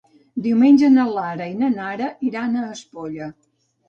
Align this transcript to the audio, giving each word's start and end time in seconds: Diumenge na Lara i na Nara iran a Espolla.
Diumenge 0.43 0.87
na 0.93 1.03
Lara 1.17 1.47
i 1.51 1.59
na 1.59 1.69
Nara 1.73 2.07
iran 2.31 2.57
a 2.63 2.65
Espolla. 2.77 3.29